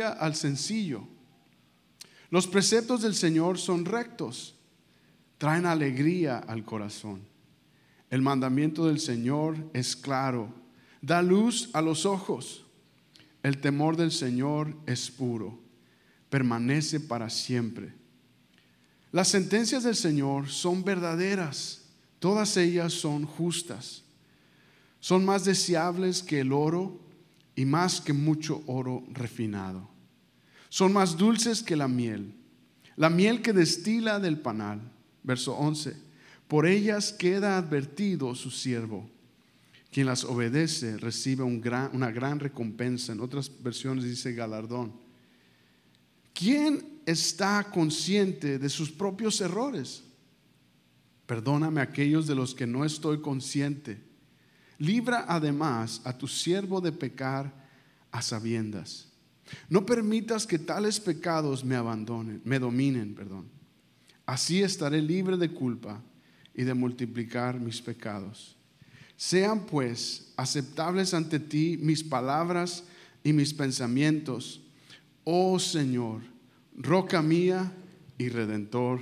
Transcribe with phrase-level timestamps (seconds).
[0.00, 1.06] al sencillo.
[2.30, 4.54] Los preceptos del Señor son rectos,
[5.38, 7.22] traen alegría al corazón.
[8.08, 10.54] El mandamiento del Señor es claro,
[11.00, 12.64] da luz a los ojos.
[13.42, 15.58] El temor del Señor es puro,
[16.30, 17.92] permanece para siempre.
[19.10, 21.82] Las sentencias del Señor son verdaderas,
[22.18, 24.04] todas ellas son justas.
[25.00, 27.00] Son más deseables que el oro
[27.54, 29.88] y más que mucho oro refinado.
[30.68, 32.34] Son más dulces que la miel,
[32.96, 34.80] la miel que destila del panal.
[35.22, 35.94] Verso 11.
[36.48, 39.08] Por ellas queda advertido su siervo.
[39.90, 43.12] Quien las obedece recibe una gran recompensa.
[43.12, 44.92] En otras versiones dice galardón.
[46.32, 50.02] ¿Quién está consciente de sus propios errores?
[51.26, 54.02] Perdóname aquellos de los que no estoy consciente.
[54.82, 57.52] Libra además a tu siervo de pecar
[58.10, 59.06] a sabiendas.
[59.68, 63.46] No permitas que tales pecados me abandonen, me dominen, perdón.
[64.26, 66.02] Así estaré libre de culpa
[66.52, 68.56] y de multiplicar mis pecados.
[69.16, 72.82] Sean pues aceptables ante ti mis palabras
[73.22, 74.62] y mis pensamientos,
[75.22, 76.22] oh Señor,
[76.76, 77.72] roca mía
[78.18, 79.00] y redentor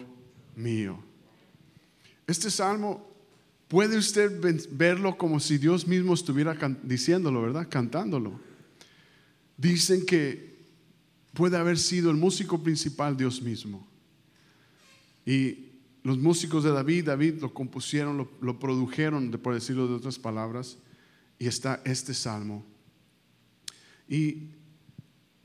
[0.57, 1.03] mío.
[2.27, 3.10] Este salmo
[3.71, 4.33] puede usted
[4.73, 7.69] verlo como si Dios mismo estuviera diciéndolo, ¿verdad?
[7.71, 8.41] Cantándolo.
[9.57, 10.59] Dicen que
[11.35, 13.87] puede haber sido el músico principal Dios mismo.
[15.25, 15.69] Y
[16.03, 20.77] los músicos de David, David lo compusieron, lo, produjeron, por decirlo de otras palabras,
[21.39, 22.67] y está este salmo.
[24.09, 24.49] Y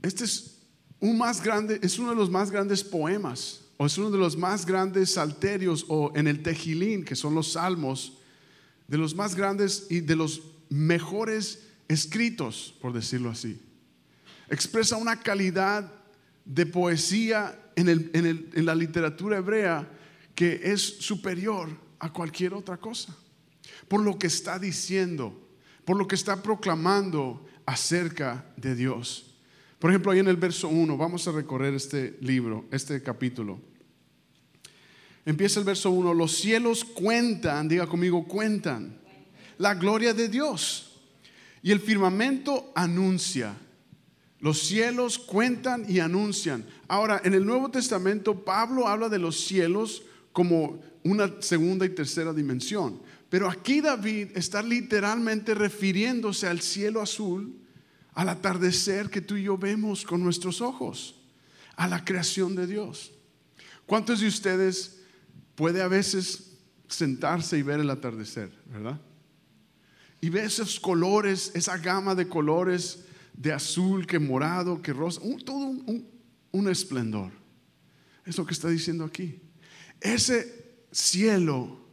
[0.02, 0.62] este es
[1.00, 4.38] un más grande, es uno de los más grandes poemas, o es uno de los
[4.38, 8.17] más grandes salterios, o en el Tejilín, que son los salmos,
[8.88, 13.60] de los más grandes y de los mejores escritos, por decirlo así.
[14.49, 15.92] Expresa una calidad
[16.45, 19.89] de poesía en, la literatura hebrea
[20.36, 23.16] que es superior a cualquier otra cosa.
[23.88, 25.49] Por lo que está diciendo,
[25.83, 29.36] por lo que está proclamando acerca de Dios.
[29.80, 33.60] Por ejemplo, ahí en el verso 1, vamos a recorrer este libro, este capítulo.
[35.25, 38.99] Empieza el verso 1, los cielos cuentan, diga conmigo, cuentan
[39.58, 40.91] la gloria de Dios.
[41.61, 43.58] Y el firmamento anuncia.
[44.39, 46.65] Los cielos cuentan y anuncian.
[46.87, 52.33] Ahora, en el Nuevo Testamento, Pablo habla de los cielos como una segunda y tercera
[52.33, 53.02] dimensión.
[53.30, 57.55] Pero aquí David está literalmente refiriéndose al cielo azul,
[58.13, 61.15] al atardecer que tú y yo vemos con nuestros ojos,
[61.75, 63.11] a la creación de Dios.
[63.86, 64.95] ¿Cuántos de ustedes
[65.55, 66.58] puede a veces
[66.88, 68.99] sentarse y ver el atardecer, verdad?
[70.21, 75.58] Y ver esos colores, esa gama de colores de azul, que morado, que rosa, todo
[75.58, 76.10] un,
[76.52, 77.32] un esplendor.
[78.26, 79.39] Es lo que está diciendo aquí.
[79.99, 81.86] Ese cielo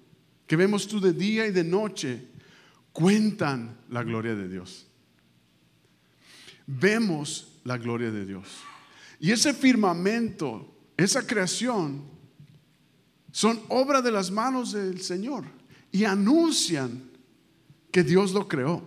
[0.47, 2.29] que vemos tú de día y de noche,
[2.93, 4.87] cuentan la gloria de Dios.
[6.67, 8.47] Vemos la gloria de Dios.
[9.19, 12.05] Y ese firmamento, esa creación,
[13.33, 15.45] son obra de las manos del Señor
[15.91, 17.11] y anuncian
[17.91, 18.83] que Dios lo creó.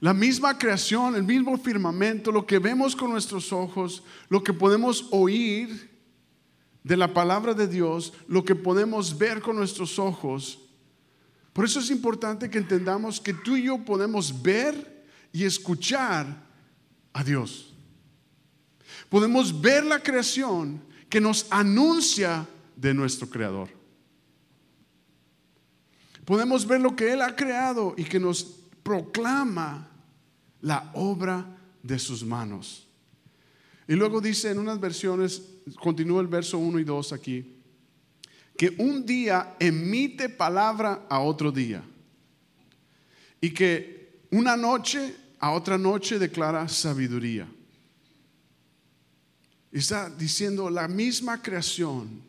[0.00, 5.06] La misma creación, el mismo firmamento, lo que vemos con nuestros ojos, lo que podemos
[5.10, 5.90] oír
[6.82, 10.58] de la palabra de Dios, lo que podemos ver con nuestros ojos.
[11.52, 16.46] Por eso es importante que entendamos que tú y yo podemos ver y escuchar
[17.12, 17.74] a Dios.
[19.08, 22.46] Podemos ver la creación que nos anuncia
[22.76, 23.68] de nuestro Creador.
[26.24, 28.44] Podemos ver lo que Él ha creado y que nos
[28.82, 29.88] proclama
[30.60, 31.46] la obra
[31.82, 32.86] de sus manos.
[33.86, 35.42] Y luego dice en unas versiones,
[35.80, 37.56] continúa el verso 1 y 2 aquí,
[38.56, 41.82] que un día emite palabra a otro día
[43.40, 47.46] y que una noche a otra noche declara sabiduría.
[49.70, 52.22] Está diciendo la misma creación.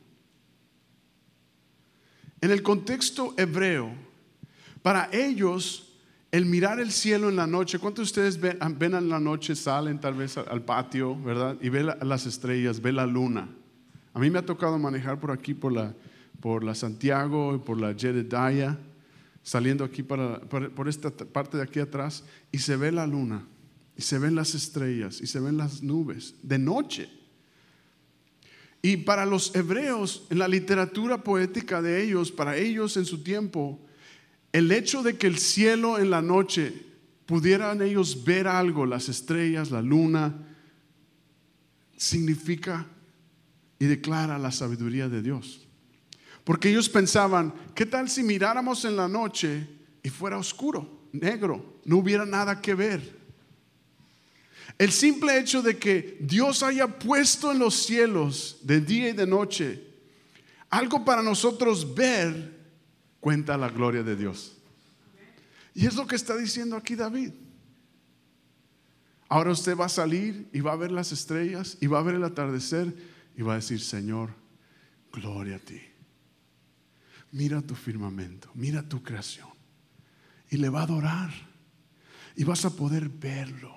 [2.42, 3.92] En el contexto hebreo,
[4.82, 5.86] para ellos
[6.36, 10.00] el mirar el cielo en la noche, ¿cuántos de ustedes ven, en la noche, salen
[10.00, 11.56] tal vez al patio, ¿verdad?
[11.62, 13.48] Y ven las estrellas, ven la luna.
[14.14, 15.94] A mí me ha tocado manejar por aquí, por la,
[16.42, 18.78] por la Santiago, por la Jedediah,
[19.44, 23.48] saliendo aquí para, por esta parte de aquí atrás, y se ve la luna,
[23.96, 27.10] y se ven las estrellas, y se ven las nubes, de noche.
[28.86, 33.84] Y para los hebreos, en la literatura poética de ellos, para ellos en su tiempo,
[34.52, 36.86] el hecho de que el cielo en la noche
[37.26, 40.36] pudieran ellos ver algo, las estrellas, la luna,
[41.98, 42.86] significa
[43.80, 45.68] y declara la sabiduría de Dios.
[46.44, 49.68] Porque ellos pensaban, ¿qué tal si miráramos en la noche
[50.04, 53.25] y fuera oscuro, negro, no hubiera nada que ver?
[54.78, 59.26] El simple hecho de que Dios haya puesto en los cielos de día y de
[59.26, 59.86] noche
[60.70, 62.54] algo para nosotros ver,
[63.22, 64.58] cuenta la gloria de Dios.
[65.74, 67.32] Y es lo que está diciendo aquí David.
[69.30, 72.16] Ahora usted va a salir y va a ver las estrellas y va a ver
[72.16, 72.94] el atardecer
[73.36, 74.34] y va a decir, Señor,
[75.12, 75.82] gloria a ti.
[77.32, 79.50] Mira tu firmamento, mira tu creación.
[80.50, 81.32] Y le va a adorar.
[82.36, 83.75] Y vas a poder verlo.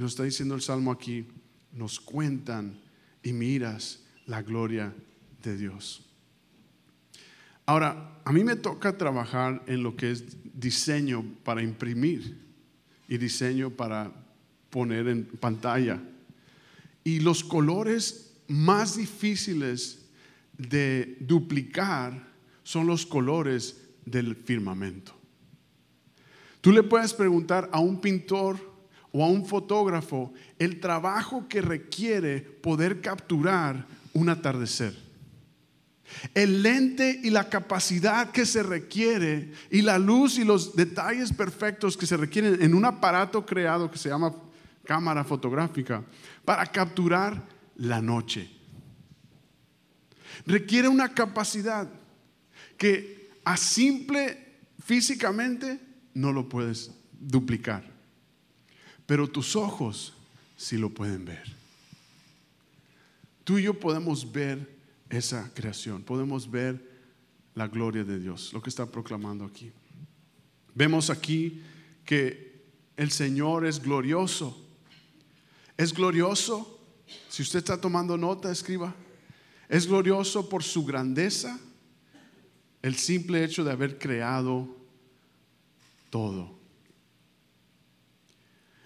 [0.00, 1.26] Nos está diciendo el Salmo aquí,
[1.74, 2.80] nos cuentan
[3.22, 4.94] y miras la gloria
[5.42, 6.06] de Dios.
[7.66, 10.24] Ahora, a mí me toca trabajar en lo que es
[10.58, 12.34] diseño para imprimir
[13.08, 14.10] y diseño para
[14.70, 16.00] poner en pantalla.
[17.04, 20.06] Y los colores más difíciles
[20.56, 22.26] de duplicar
[22.62, 25.12] son los colores del firmamento.
[26.62, 28.69] Tú le puedes preguntar a un pintor
[29.12, 34.96] o a un fotógrafo el trabajo que requiere poder capturar un atardecer.
[36.34, 41.96] El lente y la capacidad que se requiere y la luz y los detalles perfectos
[41.96, 44.34] que se requieren en un aparato creado que se llama
[44.84, 46.02] cámara fotográfica
[46.44, 47.42] para capturar
[47.76, 48.50] la noche.
[50.46, 51.88] Requiere una capacidad
[52.76, 55.78] que a simple físicamente
[56.14, 57.84] no lo puedes duplicar,
[59.10, 60.12] pero tus ojos
[60.56, 61.42] sí lo pueden ver.
[63.42, 64.72] Tú y yo podemos ver
[65.08, 66.80] esa creación, podemos ver
[67.56, 69.72] la gloria de Dios, lo que está proclamando aquí.
[70.76, 71.60] Vemos aquí
[72.04, 72.62] que
[72.96, 74.56] el Señor es glorioso.
[75.76, 76.78] Es glorioso,
[77.28, 78.94] si usted está tomando nota, escriba,
[79.68, 81.58] es glorioso por su grandeza,
[82.80, 84.68] el simple hecho de haber creado
[86.10, 86.59] todo.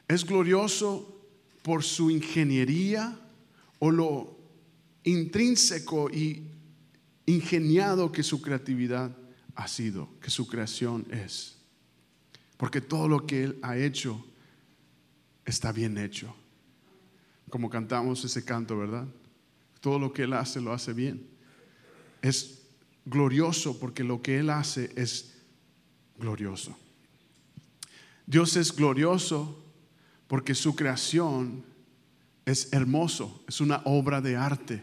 [0.09, 1.15] Es glorioso
[1.62, 3.19] por su ingeniería
[3.79, 4.39] o lo
[5.03, 6.43] intrínseco y
[7.27, 9.17] ingeniado que su creatividad
[9.55, 11.56] ha sido, que su creación es.
[12.56, 14.25] Porque todo lo que Él ha hecho
[15.45, 16.35] está bien hecho.
[17.49, 19.07] Como cantamos ese canto, ¿verdad?
[19.81, 21.27] Todo lo que Él hace lo hace bien.
[22.21, 22.62] Es
[23.05, 25.35] glorioso porque lo que Él hace es
[26.19, 26.77] glorioso.
[28.27, 29.63] Dios es glorioso
[30.35, 31.65] porque su creación
[32.45, 34.83] es hermoso, es una obra de arte.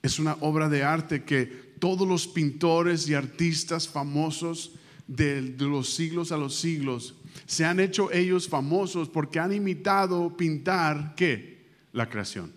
[0.00, 1.44] Es una obra de arte que
[1.80, 4.76] todos los pintores y artistas famosos
[5.08, 7.16] de, los siglos a los siglos
[7.46, 11.66] se han hecho ellos famosos porque han imitado pintar qué?
[11.90, 12.52] La creación.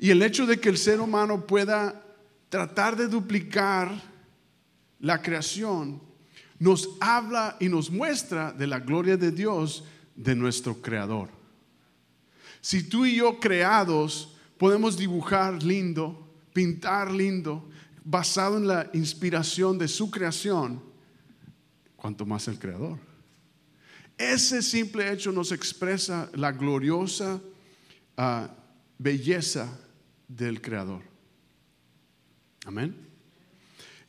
[0.00, 2.04] Y el hecho de que el ser humano pueda
[2.48, 3.92] tratar de duplicar
[4.98, 6.07] la creación
[6.58, 9.84] nos habla y nos muestra de la gloria de Dios,
[10.16, 11.28] de nuestro creador.
[12.60, 17.68] Si tú y yo creados podemos dibujar lindo, pintar lindo,
[18.04, 20.82] basado en la inspiración de su creación,
[21.96, 22.98] cuanto más el creador.
[24.16, 27.40] Ese simple hecho nos expresa la gloriosa
[28.16, 28.50] ah,
[28.98, 29.78] belleza
[30.26, 31.02] del creador.
[32.66, 33.07] Amén.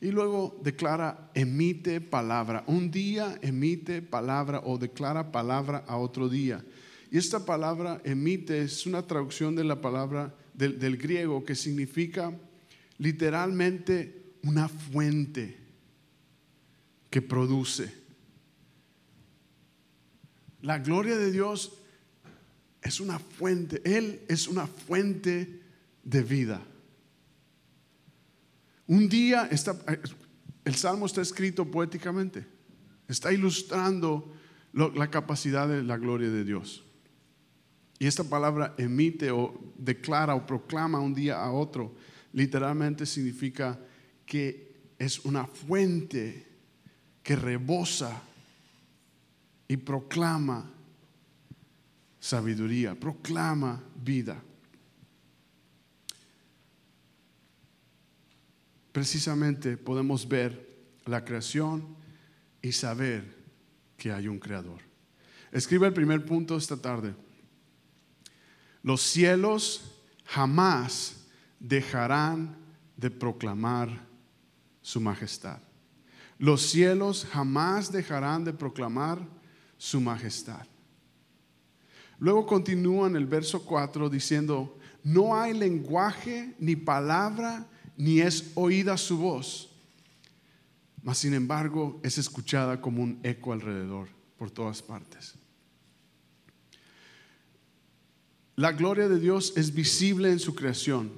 [0.00, 2.64] Y luego declara, emite palabra.
[2.66, 6.64] Un día emite palabra o declara palabra a otro día.
[7.10, 12.32] Y esta palabra emite es una traducción de la palabra del, griego que significa
[12.98, 15.58] literalmente una fuente
[17.10, 17.92] que produce.
[20.62, 21.72] La gloria de Dios
[22.82, 25.60] es una fuente, Él es una fuente
[26.04, 26.62] de vida.
[28.90, 29.76] Un día está,
[30.64, 32.44] el salmo está escrito poéticamente,
[33.06, 34.34] está ilustrando
[34.72, 36.82] la capacidad de la gloria de Dios.
[38.00, 41.94] Y esta palabra emite o declara o proclama un día a otro,
[42.32, 43.78] literalmente significa
[44.26, 46.48] que es una fuente
[47.22, 48.20] que rebosa
[49.68, 50.68] y proclama
[52.18, 54.42] sabiduría, proclama vida.
[58.92, 60.68] Precisamente podemos ver
[61.04, 61.96] la creación
[62.62, 63.36] y saber
[63.96, 64.80] que hay un creador.
[65.52, 67.14] Escribe el primer punto esta tarde.
[68.82, 69.82] Los cielos
[70.24, 71.26] jamás
[71.58, 72.56] dejarán
[72.96, 74.06] de proclamar
[74.80, 75.58] su majestad.
[76.38, 79.20] Los cielos jamás dejarán de proclamar
[79.76, 80.66] su majestad.
[82.18, 87.66] Luego continúa en el verso 4 diciendo, no hay lenguaje ni palabra
[88.00, 89.68] ni es oída su voz,
[91.02, 95.34] mas sin embargo es escuchada como un eco alrededor por todas partes.
[98.56, 101.12] La gloria de Dios es visible en su creación.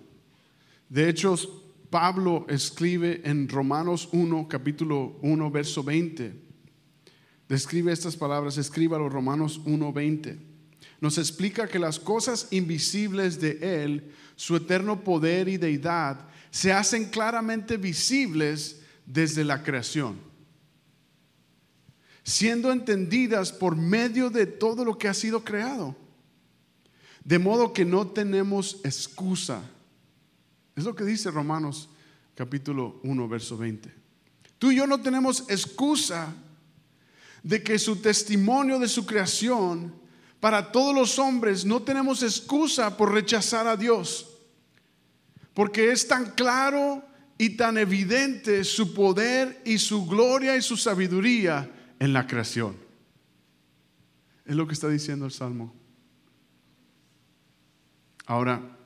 [0.88, 1.36] De hecho,
[1.88, 6.34] Pablo escribe en Romanos 1, capítulo 1, verso 20.
[7.48, 10.38] Describe estas palabras, escríbalo Romanos 1, 20.
[11.00, 17.06] Nos explica que las cosas invisibles de Él, su eterno poder y deidad, se hacen
[17.06, 20.20] claramente visibles desde la creación,
[22.22, 25.96] siendo entendidas por medio de todo lo que ha sido creado.
[27.24, 29.62] De modo que no tenemos excusa
[30.76, 31.88] es lo que dice Romanos
[32.34, 33.92] capítulo 1, verso 20.
[34.58, 36.34] Tú y yo no tenemos excusa
[37.42, 39.92] de que su testimonio de su creación
[40.38, 44.31] para todos los hombres no tenemos excusa por rechazar a Dios.
[45.54, 47.04] Porque es tan claro
[47.38, 52.76] y tan evidente su poder y su gloria y su sabiduría en la creación.
[54.44, 55.74] Es lo que está diciendo el Salmo.
[58.26, 58.76] Ahora,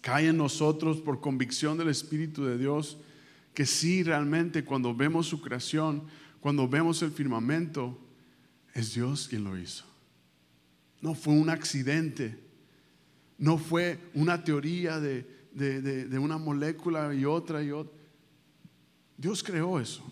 [0.00, 2.98] cae en nosotros por convicción del Espíritu de Dios
[3.54, 6.04] que sí, realmente cuando vemos su creación,
[6.38, 7.98] cuando vemos el firmamento,
[8.72, 9.84] es Dios quien lo hizo.
[11.00, 12.38] No fue un accidente,
[13.36, 17.96] no fue una teoría de, de una molécula y otra y otra.
[19.16, 20.02] Dios creó eso.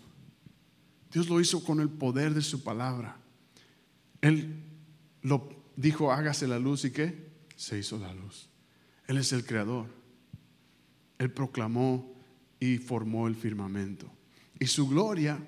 [1.11, 3.17] Dios lo hizo con el poder de su palabra.
[4.21, 4.63] Él
[5.21, 7.31] lo dijo, hágase la luz y qué?
[7.55, 8.49] Se hizo la luz.
[9.07, 9.87] Él es el creador.
[11.17, 12.13] Él proclamó
[12.59, 14.11] y formó el firmamento.
[14.59, 15.39] Y su gloria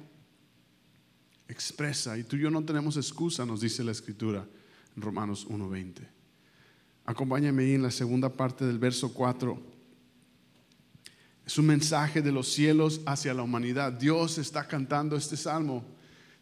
[1.48, 4.48] expresa, y tú y yo no tenemos excusa, nos dice la escritura
[4.96, 6.08] en Romanos 1.20.
[7.06, 9.62] Acompáñame ahí en la segunda parte del verso 4.
[11.50, 13.92] Es un mensaje de los cielos hacia la humanidad.
[13.92, 15.84] Dios está cantando este salmo.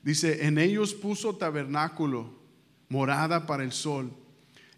[0.03, 2.29] Dice, en ellos puso tabernáculo,
[2.89, 4.11] morada para el sol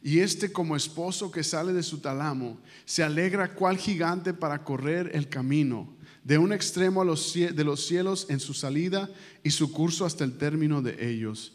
[0.03, 5.09] y este como esposo que sale de su talamo, se alegra cual gigante para correr
[5.15, 5.91] el camino,
[6.23, 9.09] de un extremo a los, de los cielos en su salida
[9.41, 11.53] y su curso hasta el término de ellos.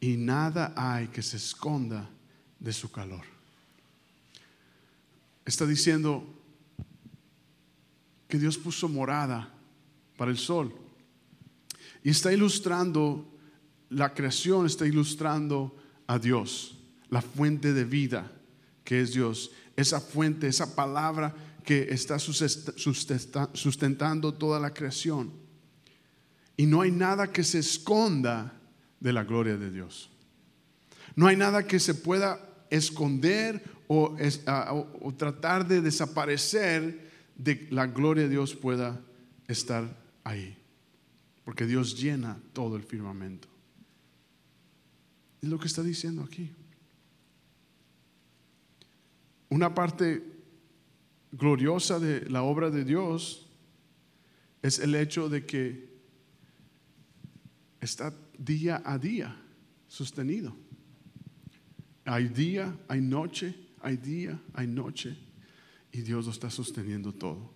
[0.00, 2.08] Y nada hay que se esconda
[2.60, 3.26] de su calor.
[5.44, 6.32] Está diciendo
[8.28, 9.52] que Dios puso morada
[10.16, 10.74] para el sol.
[12.02, 13.32] Y está ilustrando
[13.90, 16.78] la creación, está ilustrando a Dios
[17.08, 18.32] la fuente de vida
[18.86, 25.32] que es Dios, esa fuente, esa palabra que está sustentando toda la creación.
[26.56, 28.58] Y no hay nada que se esconda
[29.00, 30.08] de la gloria de Dios.
[31.16, 32.40] No hay nada que se pueda
[32.70, 34.16] esconder o,
[35.02, 37.05] o, tratar de desaparecer
[37.36, 39.00] de la gloria de Dios pueda
[39.46, 40.56] estar ahí.
[41.44, 43.48] Porque Dios llena todo el firmamento.
[45.40, 46.50] Es lo que está diciendo aquí.
[49.48, 50.24] Una parte
[51.30, 53.48] gloriosa de la obra de Dios
[54.62, 55.88] es el hecho de que
[57.80, 59.36] está día a día
[59.86, 60.56] sostenido.
[62.04, 65.16] Hay día, hay noche, hay día, hay noche,
[65.96, 67.50] y Dios lo está sosteniendo todo.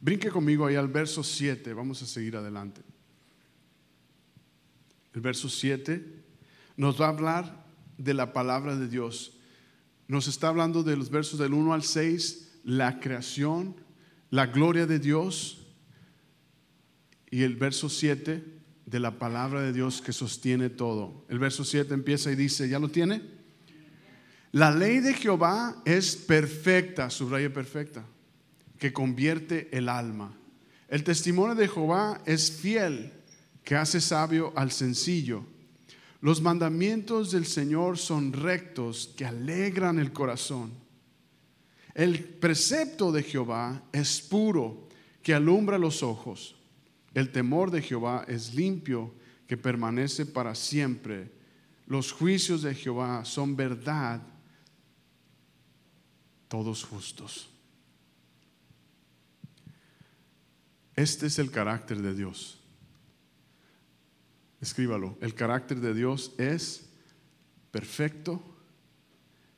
[0.00, 2.82] Brinque conmigo ahí al verso 7, vamos a seguir adelante.
[5.12, 6.04] El verso 7
[6.76, 7.64] nos va a hablar
[7.96, 9.34] de la palabra de Dios
[10.06, 13.76] nos está hablando de los versos del 1 al 6, la creación,
[14.30, 15.66] la gloria de Dios
[17.30, 18.44] y el verso 7
[18.84, 21.24] de la palabra de Dios que sostiene todo.
[21.28, 23.22] El verso 7 empieza y dice, ¿ya lo tiene?
[24.54, 28.04] La ley de Jehová es perfecta, subraya perfecta,
[28.78, 30.32] que convierte el alma.
[30.86, 33.12] El testimonio de Jehová es fiel,
[33.64, 35.44] que hace sabio al sencillo.
[36.20, 40.72] Los mandamientos del Señor son rectos que alegran el corazón.
[41.92, 44.86] El precepto de Jehová es puro
[45.20, 46.54] que alumbra los ojos.
[47.12, 49.16] El temor de Jehová es limpio
[49.48, 51.32] que permanece para siempre.
[51.88, 54.22] Los juicios de Jehová son verdad,
[56.54, 57.50] todos justos.
[60.94, 62.60] Este es el carácter de Dios.
[64.60, 65.18] Escríbalo.
[65.20, 66.86] El carácter de Dios es
[67.72, 68.40] perfecto,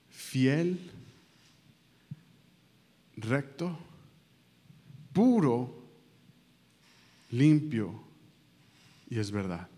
[0.09, 0.91] fiel,
[3.19, 3.79] recto,
[5.13, 5.87] puro,
[7.31, 8.03] limpio
[9.11, 9.69] y es verdad.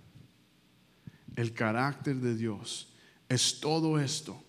[1.35, 2.93] El carácter de Dios
[3.29, 4.41] es todo esto.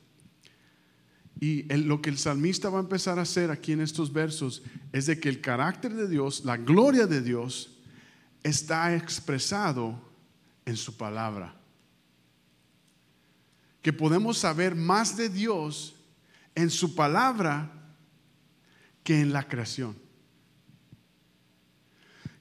[1.40, 5.06] Y lo que el salmista va a empezar a hacer aquí en estos versos es
[5.06, 7.78] de que el carácter de Dios, la gloria de Dios,
[8.44, 9.98] está expresado
[10.66, 11.56] en su palabra.
[13.82, 15.96] Que podemos saber más de Dios
[16.56, 17.72] en su palabra
[19.02, 19.96] que en la creación.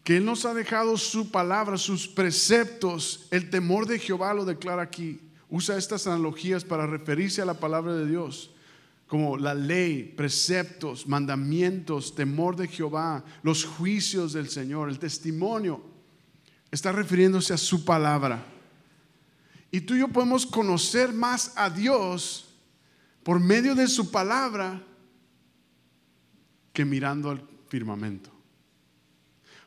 [0.02, 4.82] Que Él nos ha dejado su palabra, sus preceptos, el temor de Jehová lo declara
[4.82, 5.20] aquí.
[5.48, 8.50] Usa estas analogías para referirse a la palabra de Dios
[9.08, 15.82] como la ley, preceptos, mandamientos, temor de Jehová, los juicios del Señor, el testimonio,
[16.70, 18.44] está refiriéndose a su palabra.
[19.70, 22.54] Y tú y yo podemos conocer más a Dios
[23.22, 24.82] por medio de su palabra
[26.74, 28.30] que mirando al firmamento.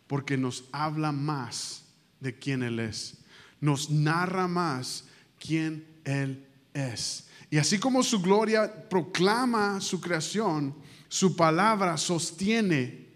[0.06, 1.86] Porque nos habla más
[2.20, 3.18] de quién Él es.
[3.60, 5.06] Nos narra más
[5.40, 7.28] quién Él es.
[7.52, 10.74] Y así como su gloria proclama su creación,
[11.10, 13.10] su palabra sostiene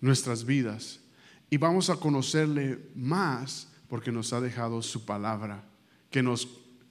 [0.00, 1.00] nuestras vidas.
[1.50, 5.64] Y vamos a conocerle más porque nos ha dejado su palabra,
[6.08, 6.48] que nos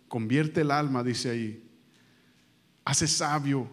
[0.10, 1.72] convierte el alma, dice ahí,
[2.84, 3.70] hace sabio,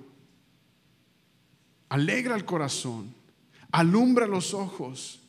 [1.88, 3.12] alegra el corazón,
[3.72, 5.20] alumbra los ojos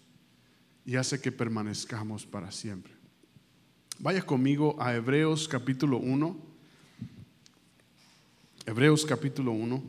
[0.85, 2.93] y hace que permanezcamos para siempre.
[3.97, 6.48] Vaya conmigo a Hebreos capítulo 1.
[8.69, 9.83] Hebreos capítulo 1.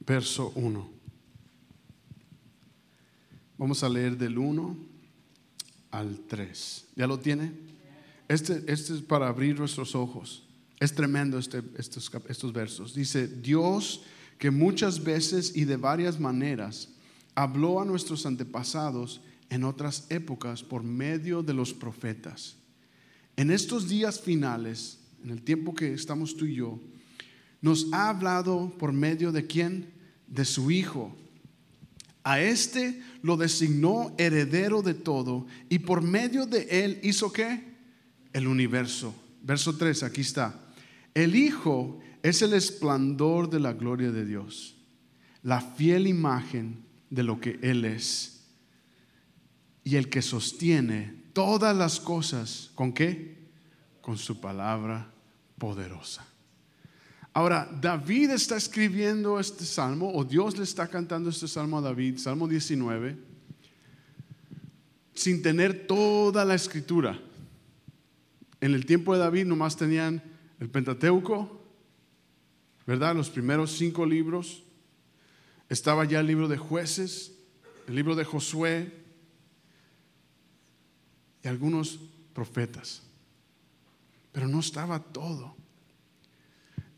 [0.00, 0.99] Verso 1.
[3.60, 4.74] Vamos a leer del 1
[5.90, 6.86] al 3.
[6.96, 7.52] ¿Ya lo tiene?
[8.26, 10.48] Este, este es para abrir nuestros ojos.
[10.78, 12.94] Es tremendo este, estos, estos versos.
[12.94, 14.02] Dice, Dios
[14.38, 16.88] que muchas veces y de varias maneras
[17.34, 19.20] habló a nuestros antepasados
[19.50, 22.56] en otras épocas por medio de los profetas.
[23.36, 26.80] En estos días finales, en el tiempo que estamos tú y yo,
[27.60, 29.92] nos ha hablado por medio de quién?
[30.28, 31.14] De su Hijo
[32.24, 37.64] a este lo designó heredero de todo y por medio de él hizo qué?
[38.32, 39.14] El universo.
[39.42, 40.54] Verso 3, aquí está.
[41.14, 44.76] El Hijo es el esplendor de la gloria de Dios,
[45.42, 48.44] la fiel imagen de lo que Él es
[49.82, 52.70] y el que sostiene todas las cosas.
[52.74, 53.38] ¿Con qué?
[54.00, 55.10] Con su palabra
[55.58, 56.29] poderosa.
[57.32, 62.18] Ahora, David está escribiendo este salmo, o Dios le está cantando este salmo a David,
[62.18, 63.16] Salmo 19,
[65.14, 67.20] sin tener toda la escritura.
[68.60, 70.22] En el tiempo de David nomás tenían
[70.58, 71.60] el Pentateuco,
[72.86, 73.14] ¿verdad?
[73.14, 74.64] Los primeros cinco libros.
[75.68, 77.32] Estaba ya el libro de jueces,
[77.86, 78.92] el libro de Josué
[81.44, 82.00] y algunos
[82.34, 83.02] profetas.
[84.32, 85.59] Pero no estaba todo.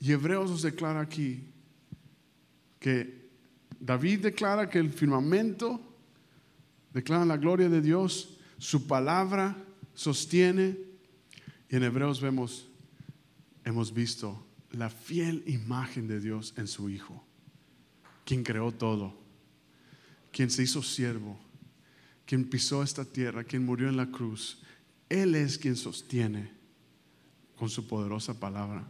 [0.02, 1.44] Y Hebreos nos declara aquí
[2.80, 3.30] que
[3.78, 5.80] David declara que el firmamento
[6.92, 9.56] declara la gloria de Dios, su palabra
[9.94, 10.76] sostiene,
[11.68, 12.66] y en Hebreos vemos,
[13.64, 17.24] hemos visto la fiel imagen de Dios en su Hijo,
[18.24, 19.16] quien creó todo,
[20.32, 21.38] quien se hizo siervo,
[22.26, 24.64] quien pisó esta tierra, quien murió en la cruz.
[25.08, 26.50] Él es quien sostiene
[27.54, 28.84] con su poderosa palabra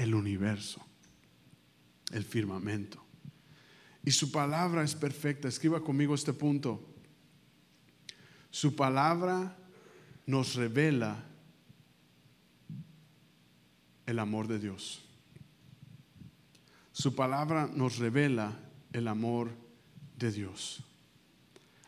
[0.00, 0.80] el universo,
[2.10, 3.04] el firmamento.
[4.02, 5.46] Y su palabra es perfecta.
[5.46, 6.82] Escriba conmigo este punto.
[8.50, 9.58] Su palabra
[10.26, 11.22] nos revela
[14.06, 15.04] el amor de Dios.
[16.92, 18.58] Su palabra nos revela
[18.94, 19.50] el amor
[20.16, 20.82] de Dios.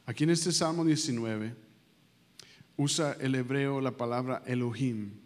[0.04, 1.56] Aquí en este Salmo 19
[2.76, 5.21] usa el hebreo la palabra Elohim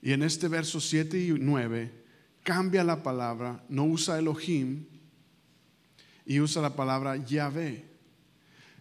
[0.00, 1.92] y en este verso 7 y 9
[2.42, 4.86] cambia la palabra, no usa Elohim
[6.24, 7.84] y usa la palabra Yahvé.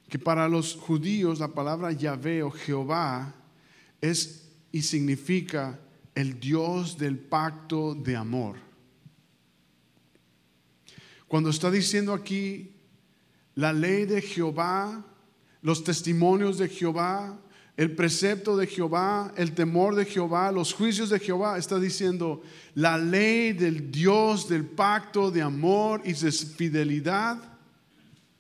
[0.10, 3.36] Que para los judíos la palabra Yahvé o Jehová
[4.00, 5.80] es y significa
[6.16, 8.58] el Dios del pacto de amor.
[11.28, 12.74] Cuando está diciendo aquí
[13.56, 15.06] la ley de Jehová,
[15.62, 17.38] los testimonios de Jehová,
[17.78, 22.42] el precepto de Jehová, el temor de Jehová, los juicios de Jehová, está diciendo,
[22.74, 27.38] la ley del Dios del pacto de amor y de fidelidad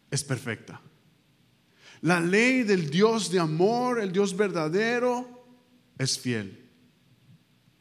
[0.09, 0.81] es perfecta.
[2.01, 5.45] La ley del Dios de amor, el Dios verdadero,
[5.99, 6.65] es fiel.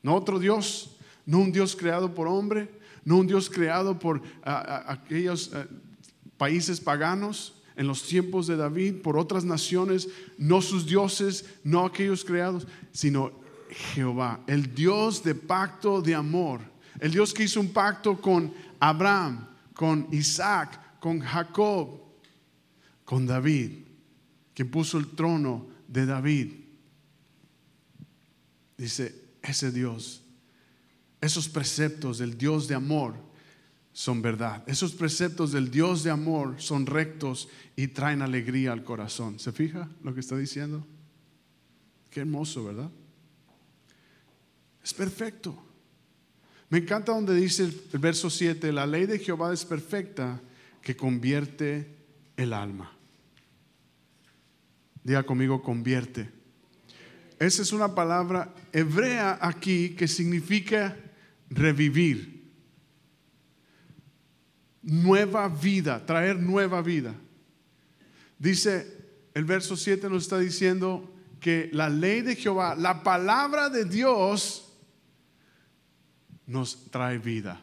[0.02, 2.68] No otro Dios, no un Dios creado por hombre,
[3.02, 5.66] no un Dios creado por aquellos eh,
[6.36, 10.08] países paganos, en los tiempos de David por otras naciones,
[10.38, 13.32] no sus dioses, no aquellos creados, sino
[13.70, 16.60] Jehová, el Dios de pacto de amor,
[16.98, 22.00] el Dios que hizo un pacto con Abraham, con Isaac, con Jacob,
[23.04, 23.72] con David,
[24.54, 26.52] quien puso el trono de David.
[28.78, 30.22] Dice, ese Dios,
[31.20, 33.14] esos preceptos del Dios de amor,
[33.96, 34.62] son verdad.
[34.66, 39.38] Esos preceptos del Dios de amor son rectos y traen alegría al corazón.
[39.38, 40.86] ¿Se fija lo que está diciendo?
[42.10, 42.90] Qué hermoso, ¿verdad?
[44.84, 45.58] Es perfecto.
[46.68, 50.42] Me encanta donde dice el, verso 7, la ley de Jehová es perfecta
[50.82, 51.96] que convierte
[52.36, 52.92] el alma.
[55.04, 56.28] Diga conmigo, convierte.
[57.38, 60.98] Esa es una palabra hebrea aquí que significa
[61.48, 62.35] revivir
[64.86, 67.12] nueva vida, traer nueva vida.
[68.38, 68.96] Dice
[69.34, 74.72] el verso 7 nos está diciendo que la ley de Jehová, la palabra de Dios,
[76.46, 77.60] nos trae vida.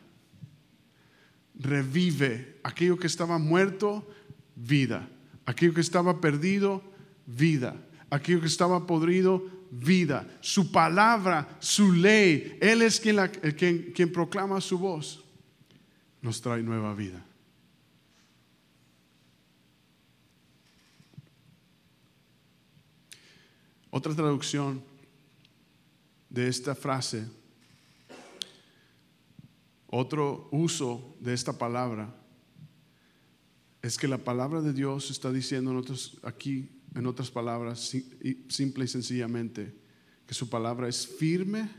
[1.56, 4.08] Revive aquello que estaba muerto,
[4.56, 5.08] vida.
[5.46, 6.84] Aquello que estaba perdido,
[7.26, 7.76] vida.
[8.10, 10.28] Aquello que estaba podrido, vida.
[10.42, 13.18] Su palabra, su ley, Él es quien,
[13.58, 15.23] quien, quien proclama su voz
[16.24, 17.24] nos trae nueva vida.
[23.92, 24.82] Otra traducción
[26.30, 27.28] de esta frase,
[29.88, 32.16] otro uso de esta palabra,
[33.82, 35.84] es que la palabra de Dios está diciendo
[36.24, 37.92] aquí, en otras palabras,
[38.48, 39.76] simple y sencillamente,
[40.26, 41.70] que su palabra es firme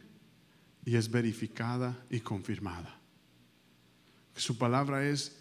[0.85, 3.04] y es verificada y confirmada.
[4.37, 5.37] Su palabra es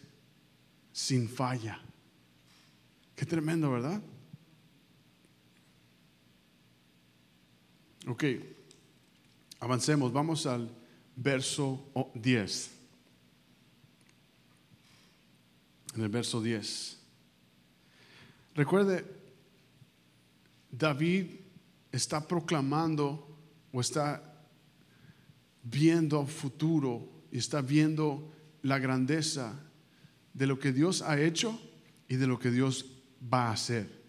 [0.91, 1.79] sin falla.
[3.15, 4.01] Qué tremendo, ¿verdad?
[8.08, 8.23] Ok,
[9.60, 10.69] avancemos, vamos al
[11.15, 12.71] verso 10.
[15.95, 16.99] En el verso 10.
[18.56, 19.06] Recuerde,
[20.69, 21.27] David
[21.91, 23.38] está proclamando
[23.71, 24.21] o está
[25.63, 28.32] viendo futuro y está viendo
[28.63, 29.54] la grandeza
[30.34, 31.62] de lo que Dios ha hecho
[32.08, 32.86] y de lo que Dios
[33.32, 34.02] va a hacer.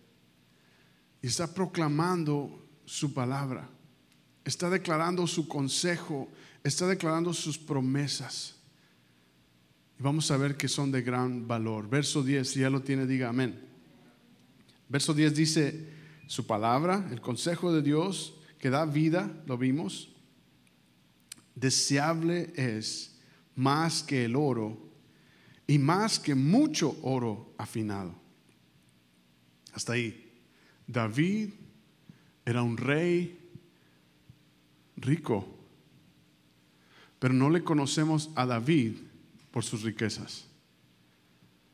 [1.21, 3.69] Y está proclamando su palabra,
[4.45, 6.29] está declarando su consejo,
[6.63, 8.57] está declarando sus promesas.
[9.99, 11.89] Y vamos a ver que son de gran valor.
[11.89, 13.61] Verso 10, si ya lo tiene, diga amén.
[14.89, 15.89] Verso 10 dice,
[16.27, 20.11] su palabra, el consejo de Dios que da vida, lo vimos,
[21.55, 23.14] deseable es
[23.57, 24.79] más que el oro
[25.67, 28.15] y más que mucho oro afinado.
[29.73, 30.33] Hasta ahí.
[30.87, 31.51] David
[32.45, 33.39] era un rey
[34.97, 35.47] rico,
[37.19, 38.97] pero no le conocemos a David
[39.51, 40.47] por sus riquezas.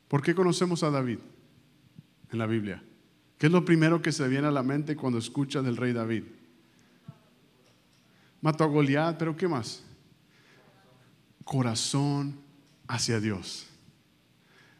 [0.07, 1.19] ¿Por qué conocemos a David
[2.31, 2.83] en la Biblia?
[3.37, 6.23] ¿Qué es lo primero que se viene a la mente cuando escucha del rey David?
[8.41, 9.83] Mató a Goliat, pero ¿qué más?
[11.43, 12.39] Corazón
[12.87, 13.67] hacia Dios.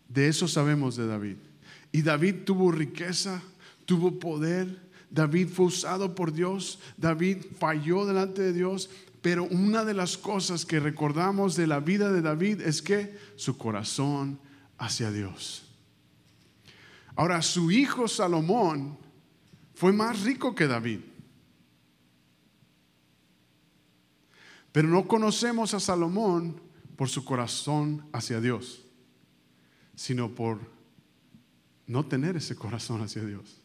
[0.10, 1.38] De eso sabemos de David.
[1.92, 3.42] Y David tuvo riqueza,
[3.86, 8.90] tuvo poder, David fue usado por Dios, David falló delante de Dios,
[9.22, 13.58] pero una de las cosas que recordamos de la vida de David es que su
[13.58, 14.40] corazón
[14.78, 15.64] hacia Dios.
[17.16, 18.98] Ahora, su hijo Salomón
[19.76, 21.00] fue más rico que David.
[24.72, 26.62] Pero no conocemos a Salomón
[26.96, 28.86] por su corazón hacia Dios,
[29.96, 30.60] sino por
[31.88, 33.60] no tener ese corazón hacia Dios,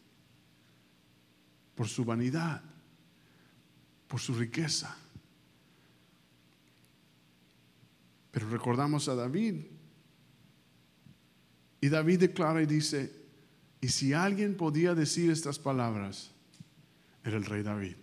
[1.75, 2.61] por su vanidad,
[4.07, 4.97] por su riqueza.
[8.31, 9.65] Pero recordamos a David,
[11.79, 13.15] y David declara y dice,
[13.79, 16.31] y si alguien podía decir estas palabras,
[17.23, 17.95] era el rey David,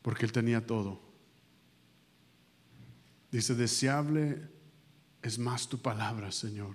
[0.00, 1.07] porque él tenía todo
[3.30, 4.48] Dice, deseable
[5.22, 6.74] es más tu palabra, Señor.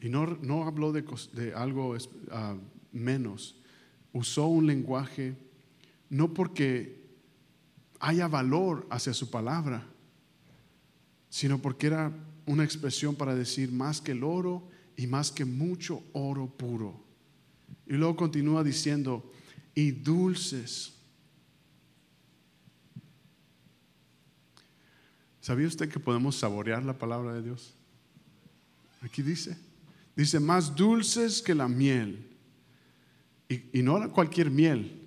[0.00, 1.96] Y no, no habló de, algo
[2.30, 2.56] ah,
[2.92, 3.56] menos,
[4.12, 5.36] usó un lenguaje
[6.10, 7.00] no porque
[8.00, 9.86] haya valor hacia su palabra,
[11.30, 12.12] sino porque era
[12.44, 17.02] una expresión para decir más que el oro y más que mucho oro puro.
[17.86, 19.32] Y luego continúa diciendo,
[19.74, 20.91] y dulces.
[25.42, 27.74] ¿Sabía usted que podemos saborear la palabra de Dios?
[29.00, 29.58] Aquí dice,
[30.14, 32.24] dice, más dulces que la miel.
[33.48, 35.02] Y, y no cualquier miel,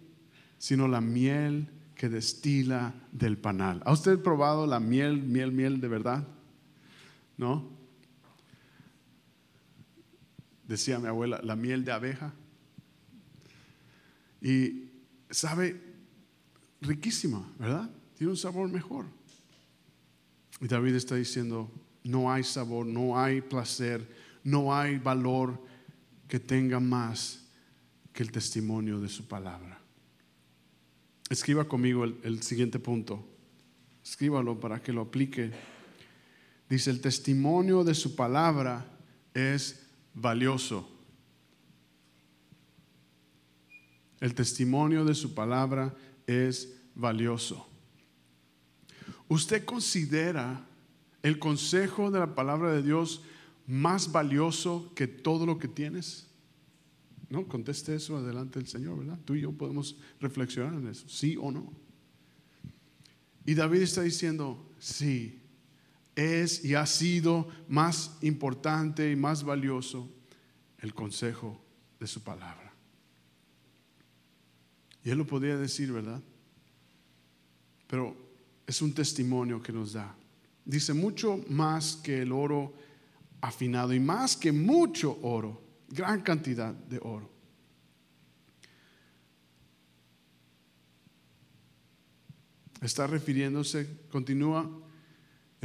[0.57, 3.81] sino la miel que destila del panal.
[3.85, 6.27] ¿Ha usted probado la miel, miel, miel de verdad?
[7.37, 7.69] ¿No?
[10.67, 12.33] Decía mi abuela, la miel de abeja.
[14.41, 14.89] Y
[15.29, 15.81] sabe
[16.81, 17.89] riquísima, ¿verdad?
[18.17, 19.05] Tiene un sabor mejor.
[20.61, 21.71] Y David está diciendo,
[22.03, 24.07] no hay sabor, no hay placer,
[24.43, 25.59] no hay valor
[26.27, 27.43] que tenga más
[28.13, 29.79] que el testimonio de su palabra.
[31.29, 33.27] Escriba conmigo el, el, siguiente punto.
[34.03, 35.51] Escríbalo para que lo aplique.
[36.69, 38.85] Dice, el testimonio de su palabra
[39.33, 40.89] es valioso.
[44.19, 45.93] El testimonio de su palabra
[46.25, 47.67] es valioso.
[49.27, 50.67] ¿Usted considera
[51.23, 53.23] el consejo de la palabra de Dios
[53.67, 56.27] más valioso que todo lo que tienes?
[57.29, 59.19] No, conteste eso adelante del Señor, ¿verdad?
[59.25, 61.73] Tú y yo podemos reflexionar en eso, sí o no.
[63.45, 65.41] Y David está diciendo, sí,
[66.15, 70.09] es y ha sido más importante y más valioso
[70.79, 71.61] el consejo
[71.99, 72.73] de su palabra.
[75.03, 76.21] Y él lo podría decir, ¿verdad?
[77.87, 78.24] Pero
[78.65, 80.15] es un testimonio que nos da.
[80.63, 82.73] Dice mucho más que el oro
[83.41, 87.29] afinado y más que mucho oro, gran cantidad de oro.
[92.81, 94.69] Está refiriéndose, continúa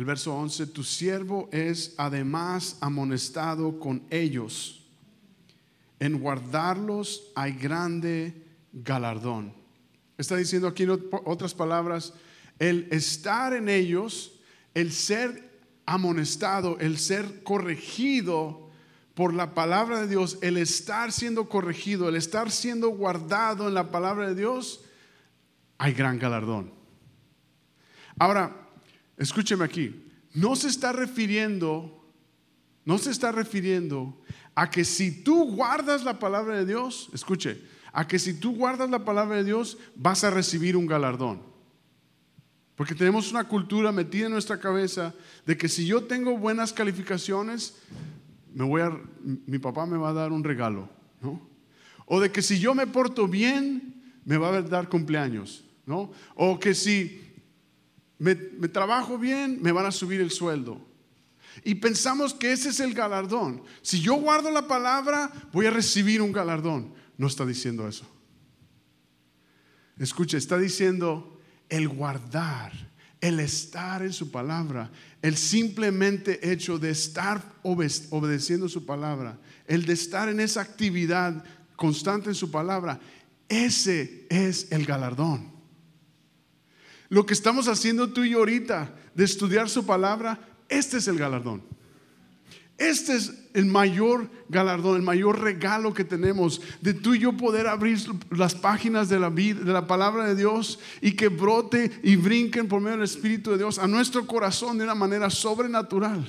[0.00, 4.86] el verso 11, tu siervo es además amonestado con ellos.
[5.98, 9.52] En guardarlos hay grande galardón.
[10.16, 12.14] Está diciendo aquí otras palabras,
[12.60, 14.38] el estar en ellos,
[14.74, 15.50] el ser
[15.86, 18.70] amonestado, el ser corregido
[19.14, 23.90] por la palabra de Dios, el estar siendo corregido, el estar siendo guardado en la
[23.90, 24.84] palabra de Dios,
[25.78, 26.72] hay gran galardón.
[28.18, 28.68] Ahora,
[29.16, 32.04] escúcheme aquí, no se está refiriendo,
[32.84, 34.20] no se está refiriendo
[34.54, 38.90] a que si tú guardas la palabra de Dios, escuche, a que si tú guardas
[38.90, 41.49] la palabra de Dios vas a recibir un galardón.
[42.80, 45.12] Porque tenemos una cultura metida en nuestra cabeza
[45.44, 47.74] de que si yo tengo buenas calificaciones,
[48.54, 50.88] mi papá me va a dar un regalo,
[51.20, 51.46] ¿no?
[52.06, 56.10] O de que si yo me porto bien, me va a dar cumpleaños, ¿no?
[56.34, 57.20] O que si
[58.18, 60.80] me, me trabajo bien, me van a subir el sueldo.
[61.62, 63.62] Y pensamos que ese es el galardón.
[63.82, 66.94] Si yo guardo la palabra, voy a recibir un galardón.
[67.18, 68.06] No está diciendo eso.
[69.98, 71.36] Escuche, está diciendo
[71.70, 72.72] el guardar,
[73.20, 74.90] el estar en su palabra,
[75.22, 81.42] el simplemente hecho de estar obedeciendo su palabra, el de estar en esa actividad
[81.76, 83.00] constante en su palabra,
[83.48, 85.50] ese es el galardón.
[87.08, 91.18] Lo que estamos haciendo tú y yo ahorita de estudiar su palabra, este es el
[91.18, 91.62] galardón.
[92.80, 97.66] Este es el mayor galardón, el mayor regalo que tenemos de tú y yo poder
[97.66, 97.98] abrir
[98.30, 102.68] las páginas de la, vida, de la palabra de Dios y que brote y brinquen
[102.68, 106.26] por medio del Espíritu de Dios a nuestro corazón de una manera sobrenatural.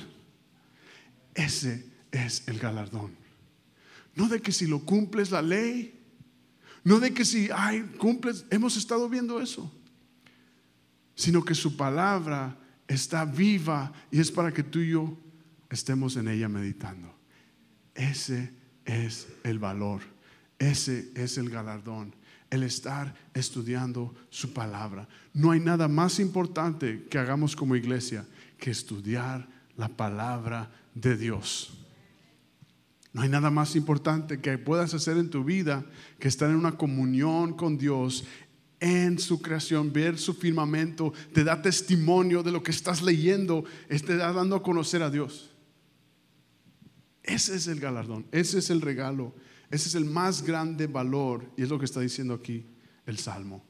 [1.34, 3.16] Ese es el galardón.
[4.14, 5.98] No de que si lo cumples la ley,
[6.84, 9.72] no de que si, ay, cumples, hemos estado viendo eso,
[11.14, 15.16] sino que su palabra está viva y es para que tú y yo
[15.72, 17.12] estemos en ella meditando.
[17.94, 18.52] Ese
[18.84, 20.02] es el valor,
[20.58, 22.14] ese es el galardón,
[22.50, 25.08] el estar estudiando su palabra.
[25.32, 28.26] No hay nada más importante que hagamos como iglesia
[28.58, 31.78] que estudiar la palabra de Dios.
[33.14, 35.84] No hay nada más importante que puedas hacer en tu vida
[36.18, 38.24] que estar en una comunión con Dios
[38.80, 44.16] en su creación, ver su firmamento, te da testimonio de lo que estás leyendo, te
[44.16, 45.51] da dando a conocer a Dios.
[47.22, 49.34] Ese es el galardón, ese es el regalo,
[49.70, 52.66] ese es el más grande valor y es lo que está diciendo aquí
[53.06, 53.64] el Salmo.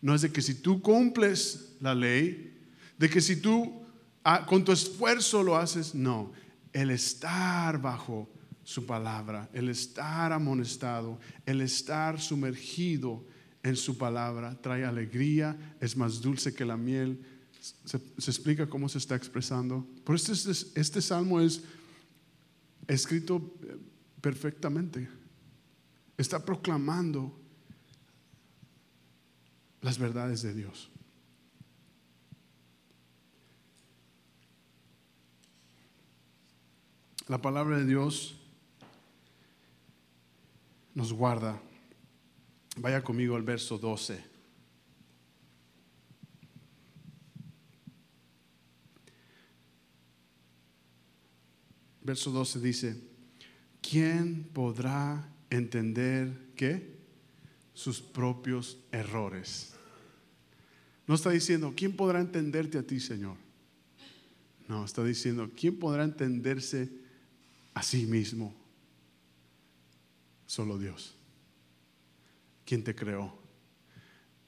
[0.00, 2.58] No es de que si tú cumples la ley,
[2.98, 3.82] de que si tú
[4.24, 6.32] ah, con tu esfuerzo lo haces, no,
[6.72, 8.28] el estar bajo
[8.64, 13.24] su palabra, el estar amonestado, el estar sumergido
[13.62, 17.22] en su palabra, trae alegría, es más dulce que la miel.
[17.84, 17.96] Se,
[18.30, 19.86] explica cómo se está expresando.
[20.04, 21.62] Por este, este salmo es
[22.88, 23.76] escrito eh,
[24.20, 25.08] perfectamente.
[26.16, 27.36] Está proclamando
[29.80, 30.90] las verdades de Dios.
[37.26, 38.36] La palabra de Dios
[40.94, 41.60] nos guarda.
[42.76, 44.33] Vaya conmigo al verso 12.
[52.04, 52.96] Verso 12 dice,
[53.80, 56.94] ¿quién podrá entender qué?
[57.72, 59.72] Sus propios errores.
[61.06, 63.36] No está diciendo, ¿quién podrá entenderte a ti, Señor?
[64.68, 66.90] No, está diciendo, ¿quién podrá entenderse
[67.72, 68.54] a sí mismo?
[70.46, 71.14] Solo Dios.
[72.64, 73.36] ¿Quién te creó?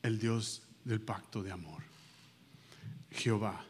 [0.02, 1.82] El Dios del pacto de amor.
[3.10, 3.64] Jehová.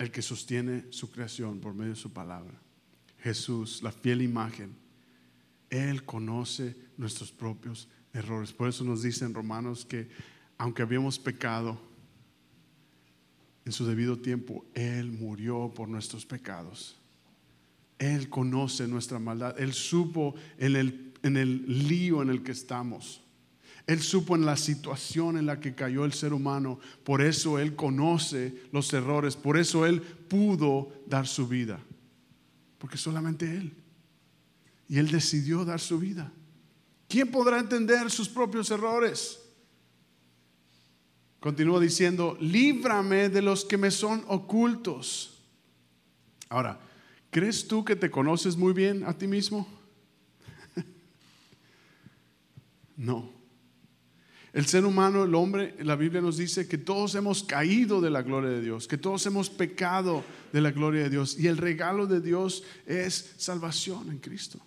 [0.00, 2.58] El que sostiene su creación por medio de su palabra.
[3.18, 4.74] Jesús, la fiel imagen.
[5.68, 8.50] Él conoce nuestros propios errores.
[8.50, 10.08] Por eso nos dicen Romanos que
[10.56, 11.78] aunque habíamos pecado,
[13.66, 16.98] en su debido tiempo, Él murió por nuestros pecados.
[17.98, 19.60] Él conoce nuestra maldad.
[19.60, 23.22] Él supo en el, en el lío en el que estamos.
[23.86, 26.78] Él supo en la situación en la que cayó el ser humano.
[27.04, 29.36] Por eso Él conoce los errores.
[29.36, 31.80] Por eso Él pudo dar su vida.
[32.78, 33.72] Porque solamente Él.
[34.88, 36.32] Y Él decidió dar su vida.
[37.08, 39.40] ¿Quién podrá entender sus propios errores?
[41.40, 45.38] Continúa diciendo, líbrame de los que me son ocultos.
[46.48, 46.78] Ahora,
[47.30, 49.66] ¿Crees tú que te conoces muy bien a ti mismo?
[52.96, 53.39] no.
[54.52, 58.22] El ser humano, el hombre, la Biblia nos dice que todos hemos caído de la
[58.22, 62.06] gloria de Dios, que todos hemos pecado de la gloria de Dios y el regalo
[62.06, 64.58] de Dios es salvación en Cristo.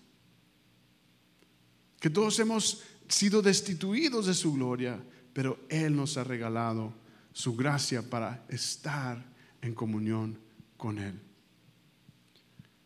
[1.99, 6.93] Que todos hemos sido destituidos de su gloria, pero Él nos ha regalado
[7.33, 9.25] su gracia para estar
[9.61, 10.37] en comunión
[10.77, 11.19] con Él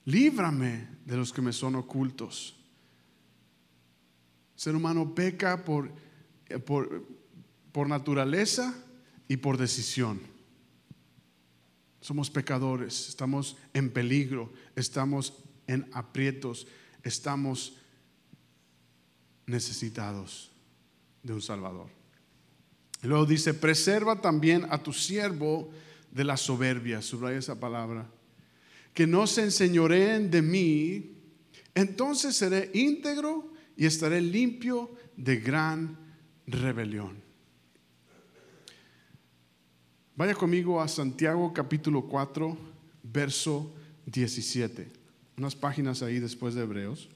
[0.07, 2.55] líbrame de los que me son ocultos.
[4.55, 5.91] El ser humano peca por,
[6.65, 7.05] por,
[7.71, 8.73] por naturaleza
[9.27, 10.19] y por decisión.
[12.01, 15.33] Somos pecadores, estamos en peligro, estamos
[15.67, 16.67] en aprietos,
[17.03, 17.77] estamos
[19.45, 20.51] necesitados
[21.23, 21.89] de un Salvador.
[23.01, 25.69] luego dice, preserva también a tu siervo
[26.11, 28.09] de la soberbia, subraya esa palabra
[28.97, 31.11] que no se enseñoreen de mí,
[31.75, 36.06] entonces seré íntegro y estaré limpio de gran
[36.47, 37.21] rebelión.
[40.15, 42.57] Vaya conmigo a Santiago capítulo 4,
[43.03, 43.71] verso
[44.07, 44.87] 17.
[45.37, 47.07] Unas páginas ahí después de Hebreos.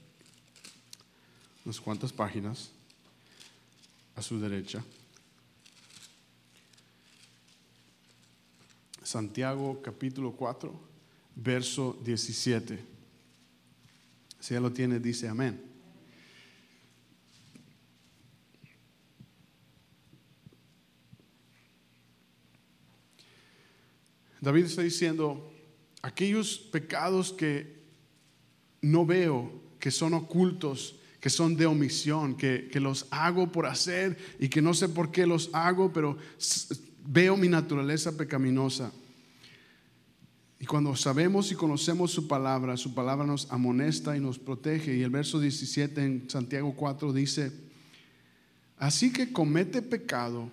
[1.66, 2.70] Unas cuantas páginas
[4.16, 4.84] a su derecha.
[9.02, 10.92] Santiago capítulo 4
[11.36, 12.80] verso 17.
[14.40, 15.71] Si ya lo tiene, dice amén.
[24.42, 25.54] David está diciendo,
[26.02, 27.80] aquellos pecados que
[28.82, 34.18] no veo, que son ocultos, que son de omisión, que, que, los hago por hacer
[34.40, 36.18] y que no sé por qué los hago, pero
[37.06, 38.92] veo mi naturaleza pecaminosa.
[40.60, 44.96] Y cuando sabemos y conocemos su palabra, su palabra nos amonesta y nos protege.
[44.96, 47.52] Y el verso 17 en Santiago 4 dice,
[48.78, 50.50] así que comete pecado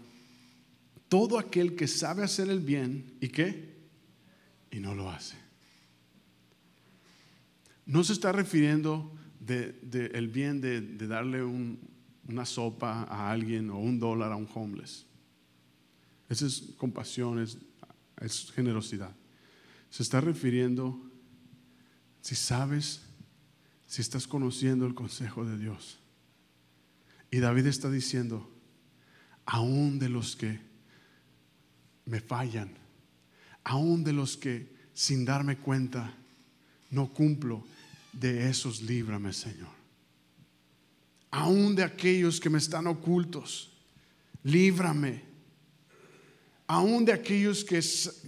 [1.09, 3.78] todo aquel que sabe hacer el bien y qué,
[4.71, 5.37] y no lo hace.
[7.87, 13.99] No se está refiriendo del el bien de, darle una sopa a alguien o un
[13.99, 15.07] dólar a un homeless.
[16.29, 17.39] Esa es compasión,
[18.21, 19.15] es generosidad.
[19.91, 21.01] Se está refiriendo,
[22.21, 23.03] si sabes,
[23.87, 25.99] si estás conociendo el consejo de Dios.
[27.31, 28.51] Y David está diciendo,
[29.47, 30.61] aún de los que
[32.05, 32.75] me fallan,
[33.69, 36.15] aún de los que sin darme cuenta
[36.91, 37.65] no cumplo,
[38.13, 39.69] de esos líbrame, Señor.
[41.31, 43.71] Aún de aquellos que me están ocultos,
[44.43, 45.23] líbrame.
[46.67, 47.81] Aún de aquellos que,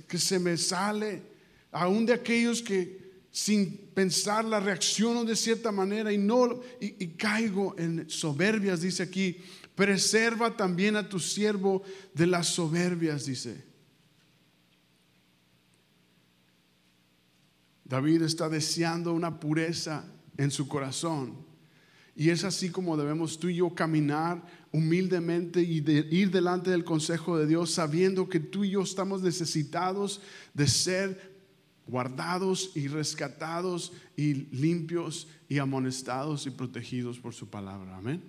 [0.07, 1.22] que se me sale
[1.72, 2.99] aún de aquellos que,
[3.30, 9.38] sin pensarla, reacciono de cierta manera y no y caigo en soberbias, dice aquí.
[9.74, 11.82] Preserva también a tu siervo
[12.12, 13.70] de las soberbias, dice.
[17.91, 20.05] David está deseando una pureza
[20.36, 21.34] en su corazón.
[22.14, 25.78] Y es así como debemos tú y yo caminar humildemente y
[26.14, 30.20] ir delante del consejo de Dios sabiendo que tú y yo estamos necesitados
[30.55, 31.34] de ser
[31.88, 37.97] guardados y rescatados y limpios y amonestados y protegidos por su palabra.
[37.97, 38.22] Amén.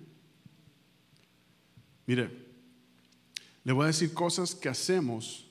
[2.04, 2.30] Mire,
[3.62, 5.48] le voy a decir cosas que hacemos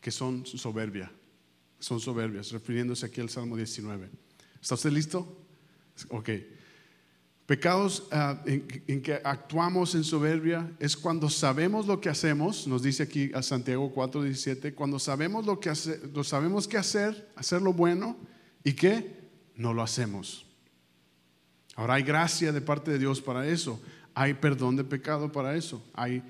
[0.00, 1.12] que son soberbia,
[1.80, 4.08] son soberbias, refiriéndose aquí al Salmo 19.
[4.60, 5.36] ¿Está usted listo?
[6.10, 6.30] Ok.
[7.46, 13.02] Pecados ah, en, que actuamos en soberbia es cuando sabemos lo que hacemos, nos dice
[13.02, 17.72] aquí a Santiago 4:17, cuando sabemos lo que hace, lo sabemos qué hacer, hacer lo
[17.72, 18.16] bueno
[18.62, 19.18] y que
[19.56, 20.46] no lo hacemos.
[21.74, 23.82] Ahora hay gracia de parte de Dios para eso,
[24.14, 26.22] hay perdón de pecado para eso, hay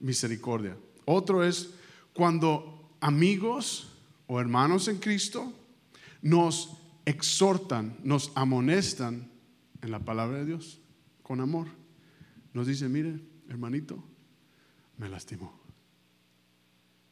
[0.00, 0.76] misericordia.
[1.04, 1.70] Otro es
[2.12, 3.95] cuando amigos
[4.26, 5.52] o hermanos en Cristo
[6.22, 9.30] nos exhortan, nos amonestan
[9.82, 10.80] en la palabra de Dios,
[11.22, 11.68] con amor.
[12.52, 14.02] Nos dice, mire, hermanito,
[14.98, 15.60] me lastimó.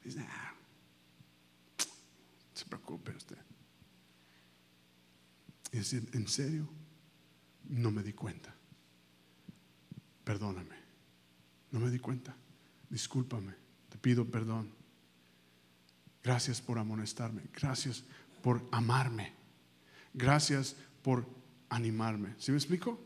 [0.03, 0.55] Dice, ah,
[2.55, 3.39] se preocupe usted.
[5.73, 5.79] Y
[6.17, 6.69] ¿en serio?
[7.69, 8.55] No me di cuenta.
[10.25, 10.77] Perdóname.
[11.73, 12.35] No me di cuenta.
[12.89, 13.55] Discúlpame.
[13.89, 14.71] Te pido perdón.
[16.25, 17.43] Gracias por amonestarme.
[17.53, 18.03] Gracias
[18.43, 19.35] por amarme.
[20.15, 21.27] Gracias por
[21.69, 22.35] animarme.
[22.39, 22.99] ¿Sí me explico?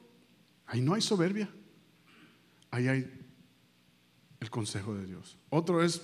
[0.66, 1.50] Ahí no hay soberbia.
[2.70, 3.10] Ahí hay
[4.38, 5.36] el consejo de Dios.
[5.50, 6.00] Otro es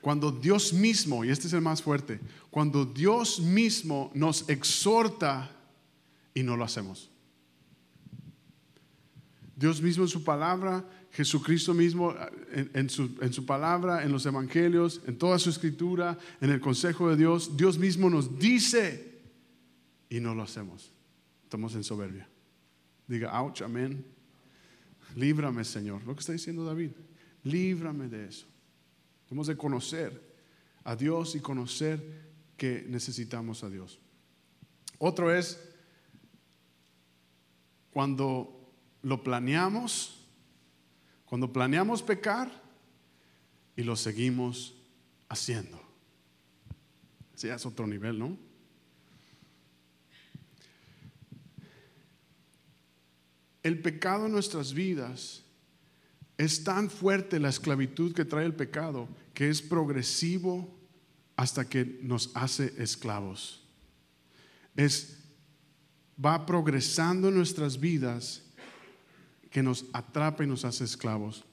[0.00, 5.50] cuando Dios mismo, y este es el más fuerte, cuando Dios mismo nos exhorta
[6.32, 7.10] y no lo hacemos.
[9.56, 12.14] Dios mismo en su palabra, Jesucristo mismo
[12.52, 17.10] en, su, en, su, palabra, en los evangelios, en toda su escritura, en el consejo
[17.10, 19.20] de Dios, Dios mismo nos dice
[20.08, 20.92] y no lo hacemos.
[21.44, 22.28] Estamos en soberbia.
[23.08, 24.04] Diga, ouch, amén.
[25.16, 26.04] Líbrame, Señor.
[26.04, 26.92] Lo que está diciendo David.
[27.42, 28.46] Líbrame de eso.
[29.28, 30.30] Tenemos de conocer
[30.84, 33.98] a Dios y conocer que necesitamos a Dios.
[34.98, 35.58] Otro es
[37.90, 40.19] cuando lo planeamos,
[41.30, 42.50] cuando planeamos pecar
[43.74, 44.74] y lo seguimos
[45.30, 45.80] haciendo.
[47.34, 48.50] Ese es otro nivel, ¿no?
[53.62, 55.42] el pecado en nuestras vidas
[56.38, 60.78] es tan fuerte la esclavitud que trae el pecado que es progresivo
[61.36, 63.62] hasta que nos hace esclavos.
[64.76, 65.18] Es
[66.22, 68.42] va progresando en nuestras vidas
[69.50, 71.44] que nos atrapa y nos hace esclavos.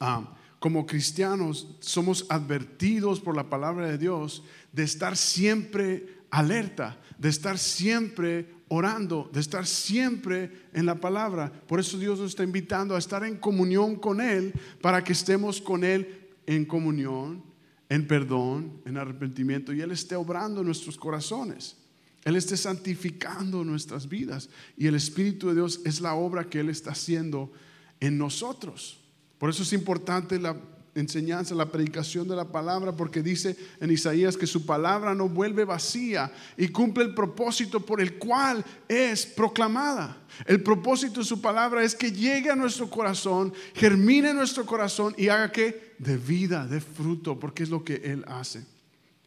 [0.00, 7.28] Ah, como cristianos somos advertidos por la palabra de Dios de estar siempre alerta, de
[7.28, 11.52] estar siempre orando, de estar siempre en la palabra.
[11.66, 15.60] Por eso Dios nos está invitando a estar en comunión con Él, para que estemos
[15.60, 17.42] con Él en comunión,
[17.88, 21.76] en perdón, en arrepentimiento, y Él esté obrando en nuestros corazones.
[22.24, 24.48] Él esté santificando nuestras vidas.
[24.76, 27.52] Y el Espíritu de Dios es la obra que Él está haciendo
[28.00, 28.98] en nosotros.
[29.38, 30.56] Por eso es importante la
[30.94, 35.64] enseñanza, la predicación de la palabra, porque dice en Isaías que su palabra no vuelve
[35.64, 40.18] vacía y cumple el propósito por el cual es proclamada.
[40.46, 45.14] El propósito de su palabra es que llegue a nuestro corazón, germine en nuestro corazón
[45.16, 48.64] y haga que de vida, de fruto, porque es lo que Él hace.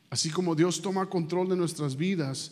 [0.09, 2.51] Así como Dios toma control de nuestras vidas,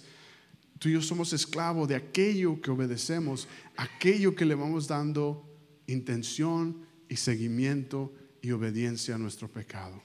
[0.84, 5.50] tú y yo somos esclavos de aquello que obedecemos, aquello que le vamos dando
[5.88, 10.04] intención y seguimiento y obediencia a nuestro pecado.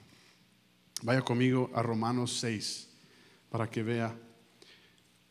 [1.03, 2.91] Vaya conmigo a Romanos 6
[3.51, 4.17] para que vea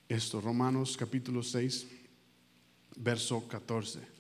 [0.10, 0.42] esto.
[0.42, 1.88] Romanos capítulo 6,
[2.98, 4.17] verso 14.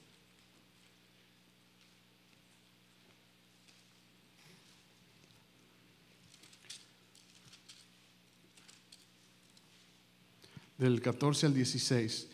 [10.78, 12.28] Del 14 al 16.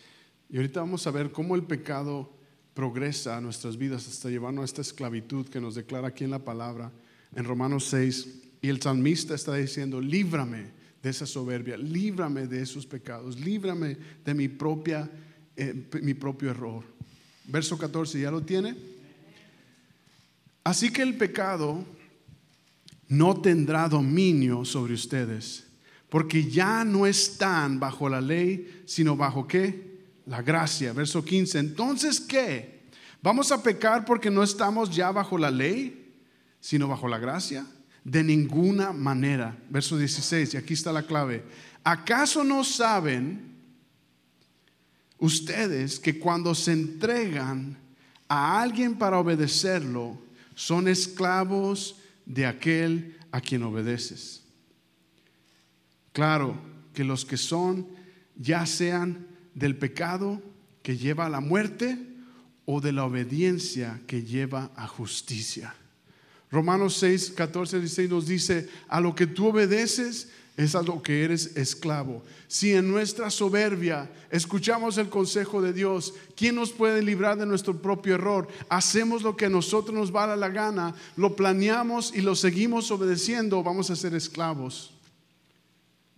[0.49, 2.29] Y ahorita vamos a ver cómo el pecado
[2.73, 6.39] progresa a nuestras vidas hasta llevarnos a esta esclavitud que nos declara aquí en la
[6.39, 6.91] palabra,
[7.35, 8.27] en Romanos 6.
[8.61, 10.71] Y el salmista está diciendo, líbrame
[11.01, 15.09] de esa soberbia, líbrame de esos pecados, líbrame de mi, propia,
[15.55, 16.83] eh, mi propio error.
[17.45, 18.75] Verso 14, ¿ya lo tiene?
[20.63, 21.83] Así que el pecado
[23.09, 25.67] no tendrá dominio sobre ustedes
[26.13, 29.97] porque ya no están bajo la ley, sino bajo qué?
[30.27, 30.93] La gracia.
[30.93, 31.57] Verso 15.
[31.57, 32.83] Entonces, ¿qué?
[33.23, 36.13] ¿Vamos a pecar porque no estamos ya bajo la ley,
[36.59, 37.65] sino bajo la gracia?
[38.03, 39.57] De ninguna manera.
[39.71, 41.45] Verso 16, y aquí está la clave.
[41.83, 43.55] ¿Acaso no saben
[45.17, 47.75] ustedes que cuando se entregan
[48.27, 50.21] a alguien para obedecerlo,
[50.53, 51.95] son esclavos
[52.27, 54.42] de aquel a quien obedeces?
[56.13, 56.55] Claro
[56.93, 57.87] que los que son,
[58.37, 60.41] ya sean del pecado
[60.81, 61.97] que lleva a la muerte
[62.65, 65.75] o de la obediencia que lleva a justicia.
[66.51, 71.23] Romanos 6, 14, 16 nos dice, a lo que tú obedeces es a lo que
[71.23, 72.23] eres esclavo.
[72.47, 77.81] Si en nuestra soberbia escuchamos el consejo de Dios, ¿quién nos puede librar de nuestro
[77.81, 78.47] propio error?
[78.69, 83.63] Hacemos lo que a nosotros nos vale la gana, lo planeamos y lo seguimos obedeciendo,
[83.63, 84.93] vamos a ser esclavos.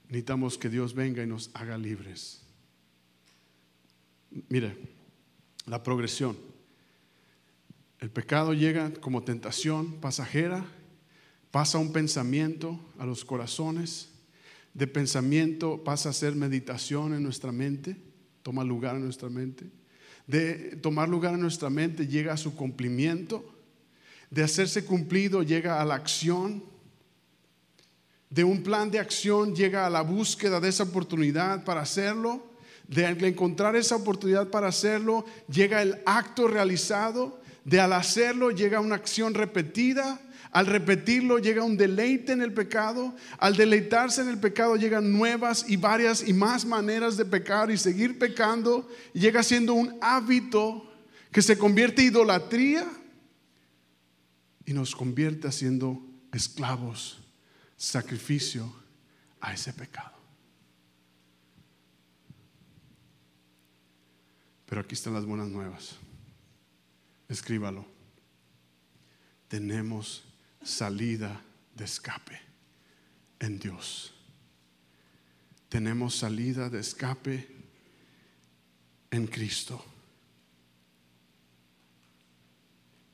[0.08, 2.42] Necesitamos que Dios venga y nos haga libres.
[4.50, 4.78] Mire,
[5.66, 6.38] la progresión.
[8.00, 10.66] El pecado llega como tentación pasajera,
[11.52, 14.10] pasa un pensamiento a los corazones,
[14.74, 17.96] de pensamiento pasa a ser meditación en nuestra mente,
[18.44, 19.66] toma lugar en nuestra mente,
[20.28, 23.44] de tomar lugar en nuestra mente llega a su cumplimiento,
[24.30, 26.64] de hacerse cumplido llega a la acción,
[28.36, 32.46] de un plan de acción llega a la búsqueda de esa oportunidad para hacerlo,
[32.86, 38.96] de encontrar esa oportunidad para hacerlo llega el acto realizado, de al hacerlo llega una
[38.96, 40.20] acción repetida,
[40.52, 45.64] al repetirlo llega un deleite en el pecado, al deleitarse en el pecado llegan nuevas
[45.70, 50.92] y varias y más maneras de pecar y seguir pecando, llega siendo un hábito
[51.32, 52.86] que se convierte en idolatría
[54.66, 57.22] y nos convierte siendo esclavos,
[57.78, 58.74] sacrificio
[59.42, 60.16] a ese pecado.
[64.66, 65.96] Pero aquí están las buenas nuevas
[67.30, 67.86] escríbalo.
[69.48, 70.24] Tenemos
[70.64, 71.42] salida
[71.76, 72.40] de escape
[73.40, 74.14] en Dios.
[75.70, 77.48] Tenemos salida de escape
[79.12, 79.84] en Cristo.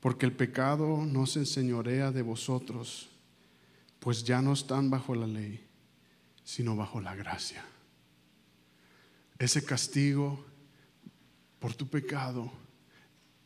[0.00, 3.08] Porque el pecado no se enseñorea de vosotros,
[4.02, 5.64] pues ya no están bajo la ley,
[6.42, 7.64] sino bajo la gracia.
[9.38, 10.44] Ese castigo
[11.60, 12.50] por tu pecado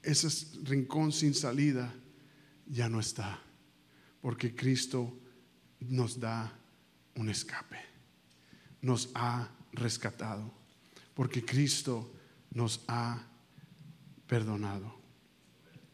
[0.07, 0.29] ese
[0.63, 1.93] rincón sin salida
[2.67, 3.43] ya no está,
[4.23, 5.13] porque Cristo
[5.81, 6.51] nos da
[7.17, 7.79] un escape,
[8.81, 10.51] nos ha rescatado,
[11.13, 12.11] porque Cristo
[12.53, 13.21] nos ha
[14.27, 14.95] perdonado.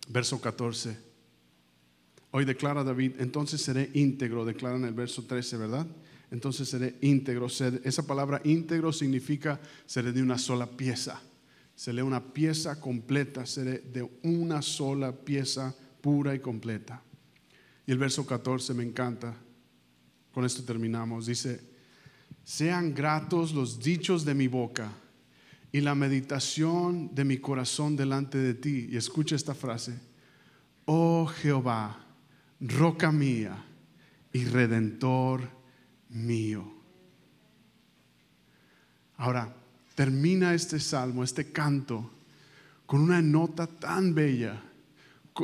[0.08, 1.11] Verso 14.
[2.32, 5.86] Hoy declara David, entonces seré íntegro, declara en el verso 13, ¿verdad?
[6.30, 7.46] Entonces seré íntegro.
[7.46, 11.20] Esa palabra íntegro significa seré de una sola pieza
[11.74, 17.02] se lee una pieza completa, se lee de una sola pieza pura y completa.
[17.86, 19.34] Y el verso 14 me encanta.
[20.32, 21.26] Con esto terminamos.
[21.26, 21.60] Dice,
[22.44, 24.92] sean gratos los dichos de mi boca
[25.72, 28.88] y la meditación de mi corazón delante de ti.
[28.90, 29.98] Y escucha esta frase.
[30.84, 32.01] Oh Jehová,
[32.62, 33.64] roca mía
[34.32, 35.48] y redentor
[36.10, 36.64] mío.
[39.16, 39.54] Ahora,
[39.94, 42.10] termina este salmo, este canto,
[42.86, 44.62] con una nota tan bella.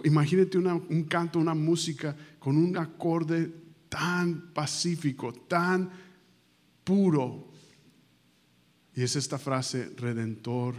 [0.04, 3.52] Imagínate un canto, una música con un acorde
[3.88, 5.90] tan pacífico, tan
[6.84, 7.48] puro.
[8.94, 10.74] Y es esta frase, redentor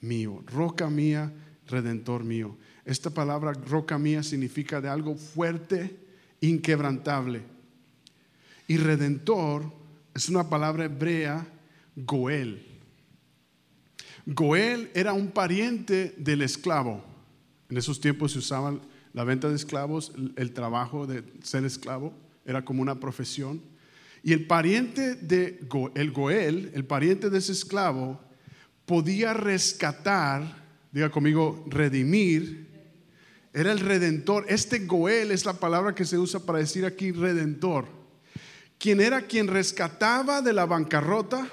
[0.00, 1.32] mío, roca mía,
[1.66, 2.56] redentor mío.
[2.88, 5.94] Esta palabra roca mía significa de algo fuerte,
[6.40, 7.42] inquebrantable.
[8.66, 9.70] Y redentor
[10.14, 11.46] es una palabra hebrea,
[11.94, 12.66] goel.
[14.24, 17.04] Goel era un pariente del esclavo.
[17.68, 18.80] En esos tiempos se usaba
[19.12, 22.14] la venta de esclavos, el trabajo de ser esclavo,
[22.46, 23.60] era como una profesión.
[24.22, 25.60] Y el pariente de
[25.94, 28.18] el Goel, el pariente de ese esclavo,
[28.86, 32.67] podía rescatar, diga conmigo, redimir,
[33.60, 34.44] era el redentor.
[34.48, 37.86] Este Goel es la palabra que se usa para decir aquí redentor.
[38.78, 41.48] Quien era quien rescataba de la bancarrota,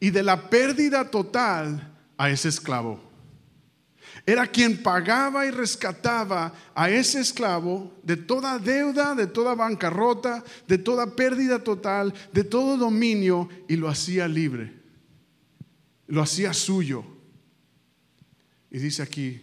[0.00, 3.00] y de la pérdida total a ese esclavo.
[4.26, 10.78] Era quien pagaba y rescataba a ese esclavo de toda deuda, de toda bancarrota, de
[10.78, 14.74] toda pérdida total, de todo dominio y lo hacía libre.
[16.06, 17.04] Lo hacía suyo.
[18.70, 19.40] Y dice aquí,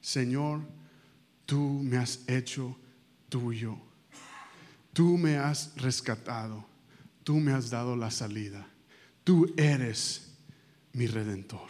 [0.00, 0.60] Señor,
[1.50, 2.76] tú me has hecho
[3.28, 3.76] tuyo.
[4.92, 6.70] Tú me has rescatado
[7.30, 8.66] tú me has dado la salida.
[9.22, 10.32] Tú eres
[10.94, 11.68] mi redentor.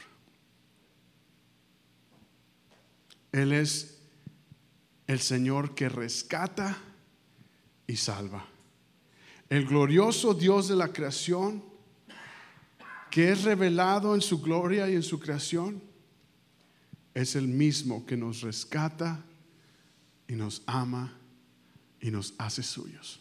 [3.31, 3.99] Él es
[5.07, 6.78] el Señor que rescata
[7.87, 8.47] y salva.
[9.51, 11.62] El glorioso Dios de la creación,
[13.11, 15.83] que es revelado en su gloria y en su creación,
[17.12, 19.22] es el mismo que nos rescata
[20.31, 21.12] y nos ama
[22.01, 23.20] y nos hace suyos.